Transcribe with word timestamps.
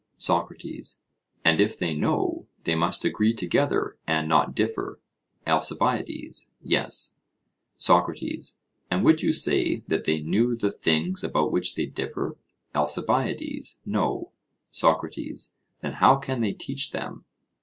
SOCRATES: 0.17 1.03
And 1.45 1.61
if 1.61 1.77
they 1.77 1.93
know, 1.93 2.47
they 2.63 2.73
must 2.73 3.05
agree 3.05 3.35
together 3.35 3.99
and 4.07 4.27
not 4.27 4.55
differ? 4.55 4.99
ALCIBIADES: 5.45 6.47
Yes. 6.63 7.17
SOCRATES: 7.77 8.63
And 8.89 9.05
would 9.05 9.21
you 9.21 9.31
say 9.31 9.83
that 9.89 10.05
they 10.05 10.19
knew 10.21 10.55
the 10.55 10.71
things 10.71 11.23
about 11.23 11.51
which 11.51 11.75
they 11.75 11.85
differ? 11.85 12.35
ALCIBIADES: 12.73 13.81
No. 13.85 14.31
SOCRATES: 14.71 15.53
Then 15.83 15.93
how 15.93 16.15
can 16.15 16.41
they 16.41 16.53
teach 16.53 16.91
them? 16.93 17.23